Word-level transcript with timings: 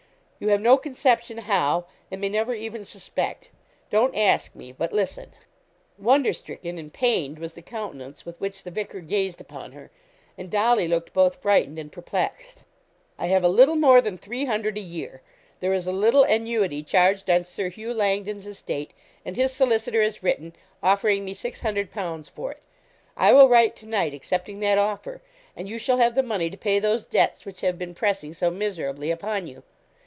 You 0.43 0.47
have 0.47 0.59
no 0.61 0.75
conception 0.75 1.37
how, 1.37 1.85
and 2.09 2.19
may 2.19 2.27
never 2.27 2.55
even 2.55 2.83
suspect. 2.83 3.51
Don't 3.91 4.17
ask 4.17 4.55
me, 4.55 4.71
but 4.71 4.91
listen.' 4.91 5.33
Wonder 5.99 6.33
stricken 6.33 6.79
and 6.79 6.91
pained 6.91 7.37
was 7.37 7.53
the 7.53 7.61
countenance 7.61 8.25
with 8.25 8.41
which 8.41 8.63
the 8.63 8.71
vicar 8.71 9.01
gazed 9.01 9.39
upon 9.39 9.73
her, 9.73 9.91
and 10.39 10.49
Dolly 10.49 10.87
looked 10.87 11.13
both 11.13 11.43
frightened 11.43 11.77
and 11.77 11.91
perplexed. 11.91 12.63
'I 13.19 13.27
have 13.27 13.43
a 13.43 13.49
little 13.49 13.75
more 13.75 14.01
than 14.01 14.17
three 14.17 14.45
hundred 14.45 14.79
a 14.79 14.81
year. 14.81 15.21
There 15.59 15.73
is 15.73 15.85
a 15.85 15.91
little 15.91 16.23
annuity 16.23 16.81
charged 16.81 17.29
on 17.29 17.43
Sir 17.43 17.69
Hugh 17.69 17.93
Landon's 17.93 18.47
estate, 18.47 18.95
and 19.23 19.35
his 19.35 19.53
solicitor 19.53 20.01
has 20.01 20.23
written, 20.23 20.55
offering 20.81 21.23
me 21.23 21.35
six 21.35 21.59
hundred 21.61 21.91
pounds 21.91 22.27
for 22.27 22.49
it. 22.51 22.63
I 23.15 23.31
will 23.31 23.47
write 23.47 23.75
to 23.75 23.85
night 23.85 24.15
accepting 24.15 24.59
that 24.61 24.79
offer, 24.79 25.21
and 25.55 25.69
you 25.69 25.77
shall 25.77 25.97
have 25.97 26.15
the 26.15 26.23
money 26.23 26.49
to 26.49 26.57
pay 26.57 26.79
those 26.79 27.05
debts 27.05 27.45
which 27.45 27.61
have 27.61 27.77
been 27.77 27.93
pressing 27.93 28.33
so 28.33 28.49
miserably 28.49 29.11
upon 29.11 29.45
you. 29.45 29.61